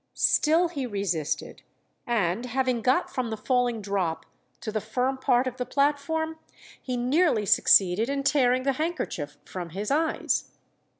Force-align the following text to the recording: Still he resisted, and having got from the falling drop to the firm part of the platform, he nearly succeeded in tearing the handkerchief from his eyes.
Still 0.15 0.69
he 0.69 0.87
resisted, 0.87 1.61
and 2.07 2.47
having 2.47 2.81
got 2.81 3.07
from 3.13 3.29
the 3.29 3.37
falling 3.37 3.83
drop 3.83 4.25
to 4.61 4.71
the 4.71 4.81
firm 4.81 5.19
part 5.19 5.45
of 5.45 5.57
the 5.57 5.63
platform, 5.67 6.39
he 6.81 6.97
nearly 6.97 7.45
succeeded 7.45 8.09
in 8.09 8.23
tearing 8.23 8.63
the 8.63 8.73
handkerchief 8.81 9.37
from 9.45 9.69
his 9.77 9.91
eyes. 9.91 10.49